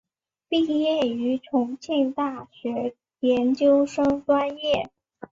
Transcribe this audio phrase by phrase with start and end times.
[0.49, 4.89] 毕业于重庆大学研究生专业。